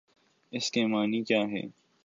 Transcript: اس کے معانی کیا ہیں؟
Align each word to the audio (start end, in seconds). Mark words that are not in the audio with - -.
اس 0.53 0.71
کے 0.71 0.85
معانی 0.85 1.23
کیا 1.23 1.41
ہیں؟ 1.41 1.67